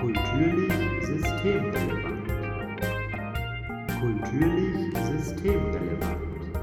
[0.00, 0.72] Kulturlich
[1.04, 2.30] systemrelevant.
[4.00, 6.56] Kulturlich systemrelevant.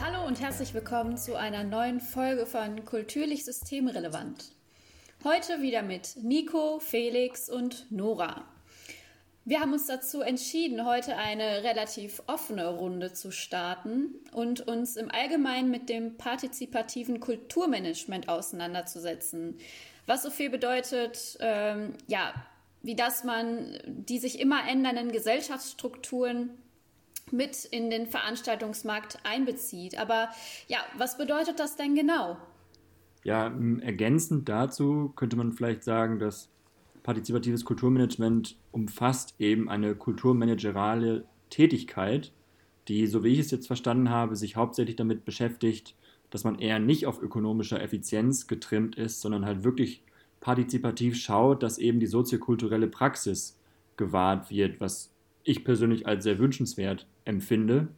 [0.00, 4.52] Hallo und herzlich willkommen zu einer neuen Folge von Kulturlich systemrelevant.
[5.22, 8.46] Heute wieder mit Nico, Felix und Nora.
[9.44, 15.10] Wir haben uns dazu entschieden, heute eine relativ offene Runde zu starten und uns im
[15.10, 19.58] Allgemeinen mit dem partizipativen Kulturmanagement auseinanderzusetzen.
[20.08, 22.32] Was so viel bedeutet, ähm, ja,
[22.80, 26.48] wie dass man die sich immer ändernden Gesellschaftsstrukturen
[27.30, 29.98] mit in den Veranstaltungsmarkt einbezieht.
[29.98, 30.30] Aber
[30.66, 32.38] ja, was bedeutet das denn genau?
[33.22, 33.52] Ja,
[33.82, 36.48] ergänzend dazu könnte man vielleicht sagen, dass
[37.02, 42.32] partizipatives Kulturmanagement umfasst eben eine kulturmanagerale Tätigkeit,
[42.88, 45.94] die, so wie ich es jetzt verstanden habe, sich hauptsächlich damit beschäftigt,
[46.30, 50.02] dass man eher nicht auf ökonomischer Effizienz getrimmt ist, sondern halt wirklich
[50.40, 53.58] partizipativ schaut, dass eben die soziokulturelle Praxis
[53.96, 55.10] gewahrt wird, was
[55.42, 57.88] ich persönlich als sehr wünschenswert empfinde.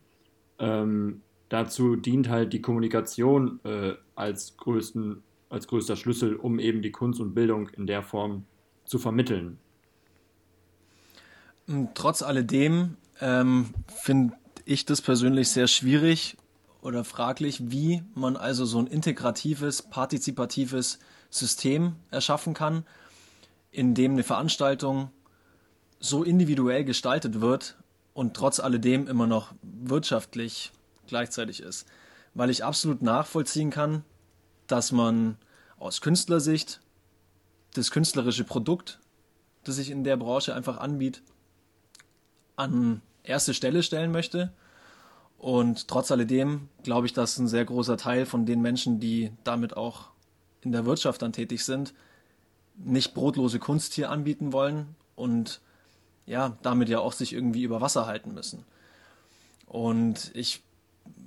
[0.59, 6.93] Ähm, dazu dient halt die Kommunikation äh, als, größten, als größter Schlüssel, um eben die
[6.93, 8.45] Kunst und Bildung in der Form
[8.85, 9.59] zu vermitteln.
[11.95, 16.37] Trotz alledem ähm, finde ich das persönlich sehr schwierig
[16.83, 22.85] oder fraglich, wie man also so ein integratives, partizipatives System erschaffen kann,
[23.71, 25.11] in dem eine Veranstaltung
[25.99, 27.77] so individuell gestaltet wird
[28.15, 30.73] und trotz alledem immer noch wirtschaftlich
[31.07, 31.87] gleichzeitig ist.
[32.35, 34.05] Weil ich absolut nachvollziehen kann,
[34.67, 35.37] dass man
[35.79, 36.81] aus Künstlersicht
[37.75, 38.99] das künstlerische Produkt,
[39.65, 41.23] das sich in der Branche einfach anbietet,
[42.57, 44.53] an erste Stelle stellen möchte
[45.41, 49.75] und trotz alledem glaube ich, dass ein sehr großer Teil von den Menschen, die damit
[49.75, 50.11] auch
[50.61, 51.95] in der Wirtschaft dann tätig sind,
[52.77, 55.63] nicht brotlose Kunst hier anbieten wollen und
[56.27, 58.67] ja, damit ja auch sich irgendwie über Wasser halten müssen.
[59.65, 60.61] Und ich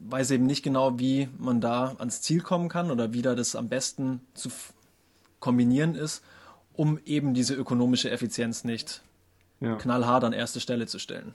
[0.08, 3.56] weiß eben nicht genau, wie man da ans Ziel kommen kann oder wie da das
[3.56, 4.50] am besten zu
[5.40, 6.24] kombinieren ist,
[6.74, 9.02] um eben diese ökonomische Effizienz nicht
[9.60, 9.76] ja.
[9.76, 11.34] knallhart an erste Stelle zu stellen.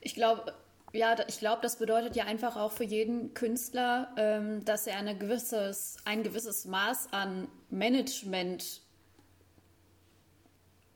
[0.00, 0.54] Ich glaube,
[0.92, 5.16] ja, ich glaube, das bedeutet ja einfach auch für jeden Künstler, ähm, dass er eine
[5.16, 8.82] gewisses, ein gewisses Maß an Management,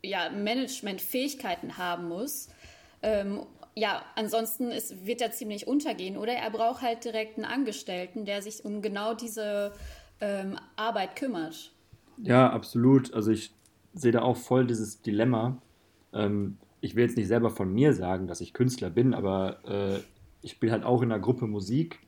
[0.02, 2.48] ja, Managementfähigkeiten haben muss.
[3.02, 3.46] Ähm,
[3.76, 6.16] ja, ansonsten ist, wird er ziemlich untergehen.
[6.16, 9.72] Oder er braucht halt direkt einen Angestellten, der sich um genau diese
[10.20, 11.72] ähm, Arbeit kümmert.
[12.18, 13.12] Ja, absolut.
[13.14, 13.52] Also ich
[13.94, 15.58] sehe da auch voll dieses Dilemma.
[16.12, 20.00] Ähm, ich will jetzt nicht selber von mir sagen, dass ich Künstler bin, aber äh,
[20.42, 21.98] ich spiele halt auch in einer Gruppe Musik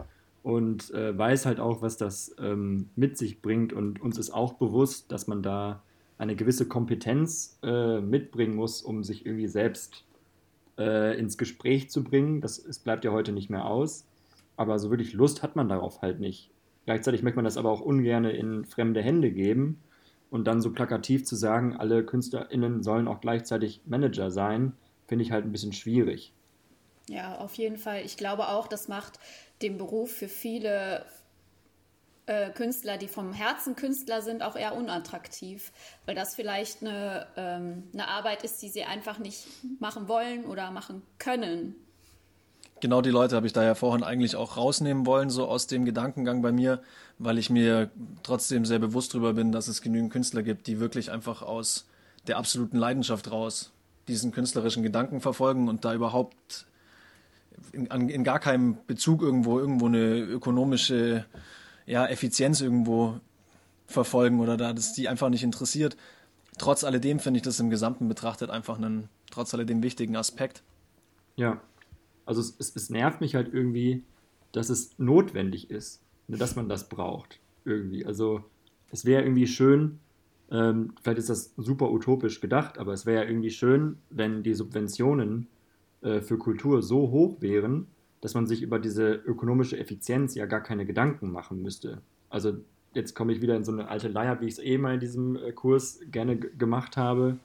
[0.43, 3.73] und äh, weiß halt auch, was das ähm, mit sich bringt.
[3.73, 5.83] Und uns ist auch bewusst, dass man da
[6.19, 10.05] eine gewisse Kompetenz äh, mitbringen muss, um sich irgendwie selbst
[10.79, 12.43] äh, ins Gespräch zu bringen.
[12.43, 14.07] Das es bleibt ja heute nicht mehr aus.
[14.59, 16.51] Aber so wirklich Lust hat man darauf halt nicht.
[16.85, 19.79] Gleichzeitig möchte man das aber auch ungern in fremde Hände geben
[20.31, 24.73] und dann so plakativ zu sagen, alle KünstlerInnen sollen auch gleichzeitig Manager sein,
[25.07, 26.33] finde ich halt ein bisschen schwierig.
[27.09, 28.05] Ja, auf jeden Fall.
[28.05, 29.21] Ich glaube auch, das macht
[29.63, 31.07] den Beruf für viele
[32.27, 35.73] äh, Künstler, die vom Herzen Künstler sind, auch eher unattraktiv,
[36.05, 39.47] weil das vielleicht eine, ähm, eine Arbeit ist, die sie einfach nicht
[39.79, 41.77] machen wollen oder machen können
[42.81, 45.85] genau die Leute habe ich da ja vorhin eigentlich auch rausnehmen wollen, so aus dem
[45.85, 46.83] Gedankengang bei mir,
[47.19, 47.91] weil ich mir
[48.23, 51.87] trotzdem sehr bewusst darüber bin, dass es genügend Künstler gibt, die wirklich einfach aus
[52.27, 53.73] der absoluten Leidenschaft raus
[54.09, 56.67] diesen künstlerischen Gedanken verfolgen und da überhaupt
[57.73, 61.25] in, in gar keinem Bezug irgendwo irgendwo eine ökonomische
[61.87, 63.21] ja, Effizienz irgendwo
[63.87, 65.97] verfolgen oder da das die einfach nicht interessiert.
[66.59, 70.63] Trotz alledem finde ich das im Gesamten betrachtet einfach einen trotz alledem wichtigen Aspekt.
[71.37, 71.61] Ja,
[72.27, 74.03] also es, es, es nervt mich halt irgendwie,
[74.53, 77.41] dass es notwendig ist, ne, dass man das braucht.
[77.65, 78.05] Irgendwie.
[78.05, 78.45] Also
[78.91, 79.99] es wäre irgendwie schön,
[80.51, 84.55] ähm, vielleicht ist das super utopisch gedacht, aber es wäre ja irgendwie schön, wenn die
[84.55, 85.49] Subventionen
[86.03, 87.87] äh, für Kultur so hoch wären,
[88.21, 92.01] dass man sich über diese ökonomische Effizienz ja gar keine Gedanken machen müsste.
[92.29, 92.59] Also
[92.95, 95.01] jetzt komme ich wieder in so eine alte Leier, wie ich es eh mal in
[95.01, 97.39] diesem äh, Kurs gerne gemacht habe,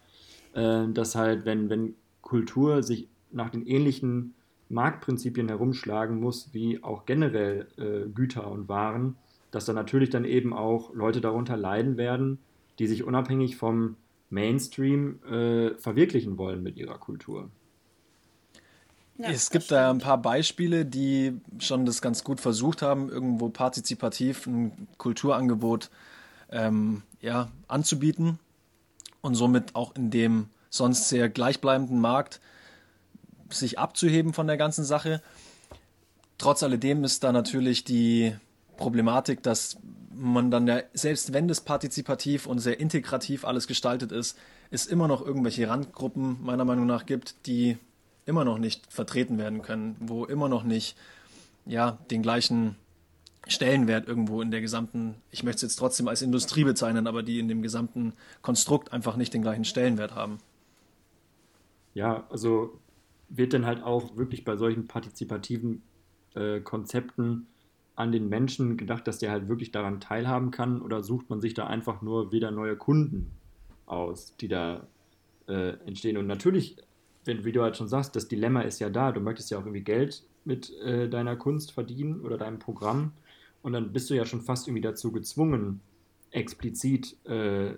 [0.54, 4.36] äh, dass halt, wenn, wenn Kultur sich nach den ähnlichen
[4.72, 9.16] Marktprinzipien herumschlagen muss, wie auch generell äh, Güter und Waren,
[9.52, 12.40] dass da natürlich dann eben auch Leute darunter leiden werden,
[12.80, 13.98] die sich unabhängig vom
[14.30, 17.50] Mainstream äh, verwirklichen wollen mit ihrer Kultur.
[19.18, 23.50] Ja, es gibt da ein paar Beispiele, die schon das ganz gut versucht haben, irgendwo
[23.50, 25.92] partizipativ ein Kulturangebot
[26.50, 28.40] ähm, ja, anzubieten.
[29.22, 32.40] und somit auch in dem sonst sehr gleichbleibenden Markt
[33.54, 35.22] sich abzuheben von der ganzen Sache.
[36.38, 38.36] Trotz alledem ist da natürlich die
[38.78, 39.78] Problematik, dass
[40.14, 44.38] man dann ja, selbst wenn das partizipativ und sehr integrativ alles gestaltet ist,
[44.70, 47.78] es immer noch irgendwelche Randgruppen meiner Meinung nach gibt, die
[48.26, 50.96] immer noch nicht vertreten werden können, wo immer noch nicht
[51.66, 52.76] ja, den gleichen
[53.48, 57.40] Stellenwert irgendwo in der gesamten, ich möchte es jetzt trotzdem als Industrie bezeichnen, aber die
[57.40, 60.38] in dem gesamten Konstrukt einfach nicht den gleichen Stellenwert haben.
[61.94, 62.80] Ja, also
[63.34, 65.82] wird dann halt auch wirklich bei solchen partizipativen
[66.36, 67.48] äh, Konzepten
[67.96, 71.54] an den Menschen gedacht, dass der halt wirklich daran teilhaben kann oder sucht man sich
[71.54, 73.32] da einfach nur wieder neue Kunden
[73.86, 74.88] aus, die da
[75.48, 76.18] äh, entstehen?
[76.18, 76.78] Und natürlich,
[77.26, 79.66] wenn, wie du halt schon sagst, das Dilemma ist ja da, du möchtest ja auch
[79.66, 83.14] irgendwie Geld mit äh, deiner Kunst verdienen oder deinem Programm
[83.62, 85.82] und dann bist du ja schon fast irgendwie dazu gezwungen,
[86.32, 87.76] explizit äh,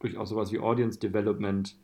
[0.00, 1.76] durch auch sowas wie Audience Development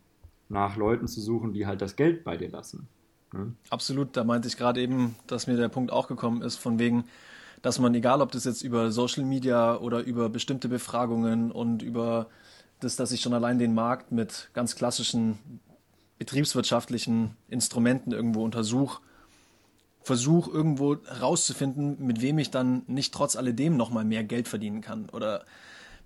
[0.49, 2.87] nach Leuten zu suchen, die halt das Geld bei dir lassen.
[3.33, 3.53] Ne?
[3.69, 7.05] Absolut, da meinte ich gerade eben, dass mir der Punkt auch gekommen ist, von wegen,
[7.61, 12.27] dass man, egal ob das jetzt über Social Media oder über bestimmte Befragungen und über
[12.79, 15.37] das, dass ich schon allein den Markt mit ganz klassischen
[16.17, 19.01] betriebswirtschaftlichen Instrumenten irgendwo untersuche,
[20.01, 25.09] versuche irgendwo herauszufinden, mit wem ich dann nicht trotz alledem nochmal mehr Geld verdienen kann.
[25.09, 25.43] Oder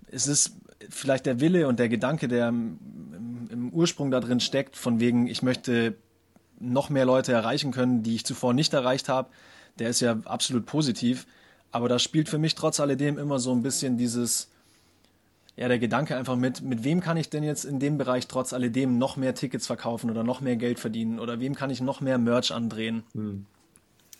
[0.08, 0.56] es ist
[0.90, 5.42] vielleicht der Wille und der Gedanke, der im Ursprung da drin steckt, von wegen, ich
[5.42, 5.96] möchte
[6.60, 9.28] noch mehr Leute erreichen können, die ich zuvor nicht erreicht habe,
[9.78, 11.26] der ist ja absolut positiv.
[11.72, 14.48] Aber da spielt für mich trotz alledem immer so ein bisschen dieses,
[15.56, 18.52] ja, der Gedanke einfach mit, mit wem kann ich denn jetzt in dem Bereich trotz
[18.52, 22.00] alledem noch mehr Tickets verkaufen oder noch mehr Geld verdienen oder wem kann ich noch
[22.00, 23.04] mehr Merch andrehen?
[23.12, 23.46] Hm.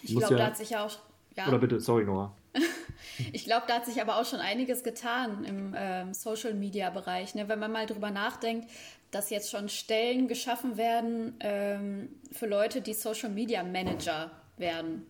[0.02, 0.98] Ich glaube, ja, da hat sich ja auch.
[1.36, 1.48] Ja.
[1.48, 2.32] Oder bitte, sorry, Nora.
[3.32, 7.34] ich glaube, da hat sich aber auch schon einiges getan im ähm, Social Media Bereich.
[7.34, 7.48] Ne?
[7.48, 8.68] Wenn man mal drüber nachdenkt,
[9.14, 15.06] dass jetzt schon Stellen geschaffen werden ähm, für Leute, die Social Media Manager werden.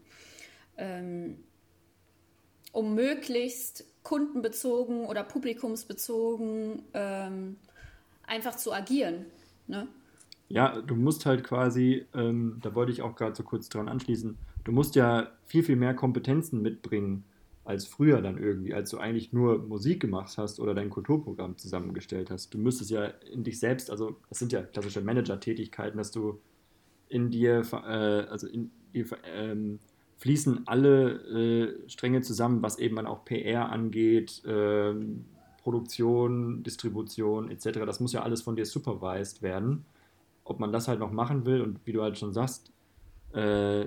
[0.76, 1.38] Ähm,
[2.72, 7.56] um möglichst kundenbezogen oder publikumsbezogen ähm,
[8.26, 9.26] einfach zu agieren.
[9.68, 9.88] Ne?
[10.48, 14.36] Ja, du musst halt quasi, ähm, da wollte ich auch gerade so kurz dran anschließen,
[14.64, 17.24] du musst ja viel, viel mehr Kompetenzen mitbringen
[17.64, 22.30] als früher dann irgendwie, als du eigentlich nur Musik gemacht hast oder dein Kulturprogramm zusammengestellt
[22.30, 22.52] hast.
[22.52, 26.40] Du müsstest ja in dich selbst, also das sind ja klassische Manager-Tätigkeiten, dass du
[27.08, 29.78] in dir, äh, also in dir ähm,
[30.18, 34.94] fließen alle äh, Stränge zusammen, was eben dann auch PR angeht, äh,
[35.62, 37.80] Produktion, Distribution etc.
[37.86, 39.86] Das muss ja alles von dir supervised werden.
[40.44, 42.70] Ob man das halt noch machen will und wie du halt schon sagst,
[43.32, 43.86] äh,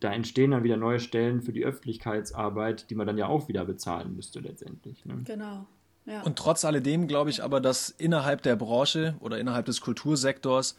[0.00, 3.64] da entstehen dann wieder neue Stellen für die Öffentlichkeitsarbeit, die man dann ja auch wieder
[3.66, 5.04] bezahlen müsste letztendlich.
[5.04, 5.18] Ne?
[5.24, 5.66] Genau.
[6.06, 6.22] Ja.
[6.22, 10.76] Und trotz alledem glaube ich aber, dass innerhalb der Branche oder innerhalb des Kultursektors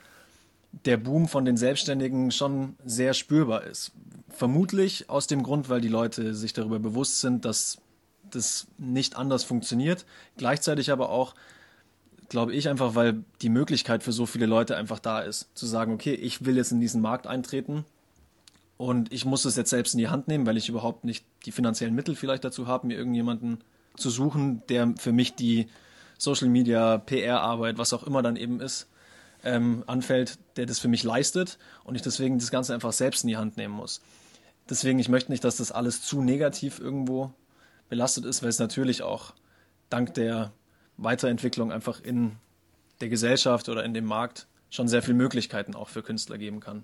[0.86, 3.92] der Boom von den Selbstständigen schon sehr spürbar ist.
[4.30, 7.80] Vermutlich aus dem Grund, weil die Leute sich darüber bewusst sind, dass
[8.32, 10.06] das nicht anders funktioniert.
[10.38, 11.36] Gleichzeitig aber auch,
[12.30, 15.94] glaube ich, einfach, weil die Möglichkeit für so viele Leute einfach da ist, zu sagen,
[15.94, 17.86] okay, ich will jetzt in diesen Markt eintreten
[18.82, 21.52] und ich muss es jetzt selbst in die Hand nehmen, weil ich überhaupt nicht die
[21.52, 23.64] finanziellen Mittel vielleicht dazu habe, mir irgendjemanden
[23.96, 25.68] zu suchen, der für mich die
[26.18, 28.90] Social Media, PR-Arbeit, was auch immer dann eben ist,
[29.44, 33.28] ähm, anfällt, der das für mich leistet und ich deswegen das Ganze einfach selbst in
[33.28, 34.02] die Hand nehmen muss.
[34.68, 37.32] Deswegen, ich möchte nicht, dass das alles zu negativ irgendwo
[37.88, 39.36] belastet ist, weil es natürlich auch
[39.90, 40.54] dank der
[40.98, 42.38] Weiterentwicklung einfach in
[43.00, 46.84] der Gesellschaft oder in dem Markt schon sehr viele Möglichkeiten auch für Künstler geben kann.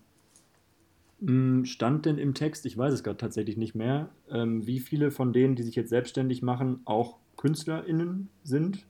[1.19, 5.09] Hm, stand denn im Text, ich weiß es gerade tatsächlich nicht mehr, ähm, wie viele
[5.11, 8.85] von denen, die sich jetzt selbstständig machen, auch KünstlerInnen sind?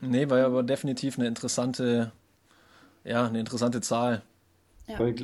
[0.00, 2.12] Nee, war ja aber definitiv eine interessante,
[3.04, 4.22] ja, eine interessante Zahl.
[4.88, 4.98] Ja.
[4.98, 5.14] Weil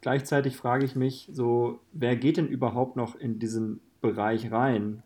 [0.00, 5.02] gleichzeitig frage ich mich so, wer geht denn überhaupt noch in diesen Bereich rein?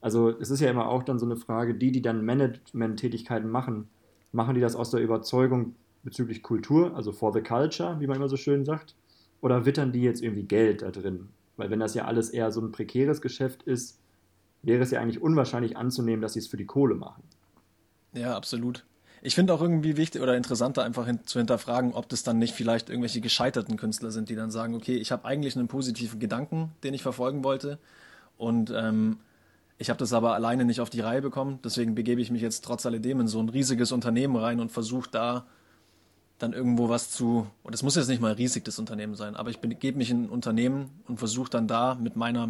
[0.00, 3.88] Also es ist ja immer auch dann so eine Frage, die, die dann Management-Tätigkeiten machen,
[4.32, 8.28] machen die das aus der Überzeugung bezüglich Kultur, also for the culture, wie man immer
[8.28, 8.94] so schön sagt,
[9.40, 11.28] oder wittern die jetzt irgendwie Geld da drin?
[11.56, 13.98] Weil wenn das ja alles eher so ein prekäres Geschäft ist,
[14.62, 17.22] wäre es ja eigentlich unwahrscheinlich anzunehmen, dass sie es für die Kohle machen.
[18.12, 18.84] Ja, absolut.
[19.22, 22.54] Ich finde auch irgendwie wichtig oder interessanter, einfach hin, zu hinterfragen, ob das dann nicht
[22.54, 26.72] vielleicht irgendwelche gescheiterten Künstler sind, die dann sagen, okay, ich habe eigentlich einen positiven Gedanken,
[26.82, 27.78] den ich verfolgen wollte
[28.38, 29.18] und ähm,
[29.76, 32.64] ich habe das aber alleine nicht auf die Reihe bekommen, deswegen begebe ich mich jetzt
[32.64, 35.46] trotz alledem in so ein riesiges Unternehmen rein und versuche da
[36.40, 39.50] dann irgendwo was zu, und es muss jetzt nicht mal riesig das Unternehmen sein, aber
[39.50, 42.46] ich begebe mich in ein Unternehmen und versuche dann da mit meiner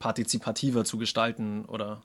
[0.00, 2.02] partizipativer zu gestalten oder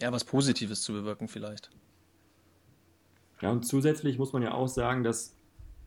[0.00, 1.70] ja, was Positives zu bewirken vielleicht.
[3.40, 5.34] Ja, und zusätzlich muss man ja auch sagen, dass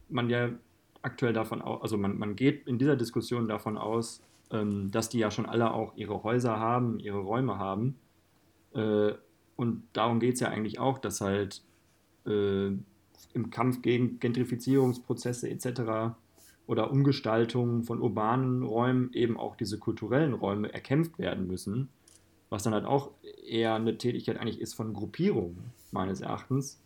[0.10, 0.50] man ja
[1.02, 4.22] aktuell davon aus, also man, man geht in dieser Diskussion davon aus,
[4.54, 7.96] ähm, dass die ja schon alle auch ihre Häuser haben, ihre Räume haben.
[8.74, 9.14] Äh,
[9.56, 11.64] und darum geht es ja eigentlich auch, dass halt
[12.26, 16.16] äh, im Kampf gegen Gentrifizierungsprozesse etc.
[16.68, 21.90] oder Umgestaltung von urbanen Räumen eben auch diese kulturellen Räume erkämpft werden müssen,
[22.50, 23.12] was dann halt auch
[23.46, 26.80] eher eine Tätigkeit eigentlich ist von Gruppierungen, meines Erachtens,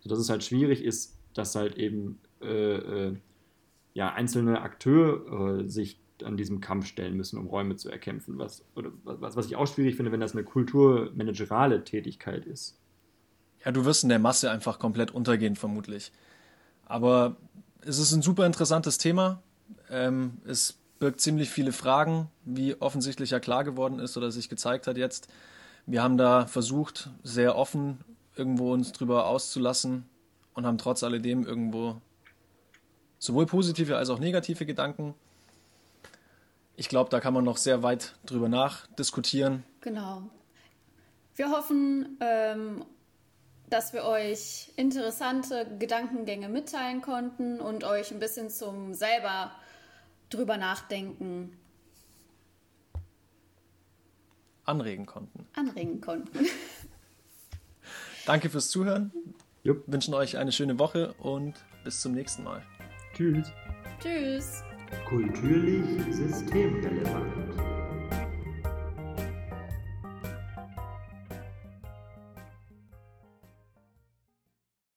[0.00, 3.16] sodass es halt schwierig ist, dass halt eben äh, äh,
[3.94, 8.38] ja, einzelne Akteure sich an diesem Kampf stellen müssen, um Räume zu erkämpfen.
[8.38, 12.78] Was, oder, was, was ich auch schwierig finde, wenn das eine kulturmanagerale Tätigkeit ist.
[13.64, 16.12] Ja, du wirst in der Masse einfach komplett untergehen, vermutlich.
[16.86, 17.36] Aber
[17.82, 19.42] es ist ein super interessantes Thema.
[19.90, 24.86] Ähm, es birgt ziemlich viele Fragen, wie offensichtlich ja klar geworden ist oder sich gezeigt
[24.86, 25.28] hat jetzt.
[25.86, 27.98] Wir haben da versucht, sehr offen
[28.36, 30.04] irgendwo uns drüber auszulassen
[30.54, 32.00] und haben trotz alledem irgendwo
[33.18, 35.14] sowohl positive als auch negative Gedanken.
[36.78, 39.64] Ich glaube, da kann man noch sehr weit drüber nachdiskutieren.
[39.80, 40.22] Genau.
[41.34, 42.84] Wir hoffen, ähm,
[43.68, 49.50] dass wir euch interessante Gedankengänge mitteilen konnten und euch ein bisschen zum selber
[50.30, 51.58] drüber nachdenken
[54.64, 55.48] anregen konnten.
[55.56, 56.46] Anregen konnten.
[58.26, 59.10] Danke fürs Zuhören.
[59.64, 59.82] Jupp.
[59.88, 62.62] Wünschen euch eine schöne Woche und bis zum nächsten Mal.
[63.16, 63.50] Tschüss.
[64.00, 64.62] Tschüss.
[65.08, 67.47] Kulturlich systemrelevant.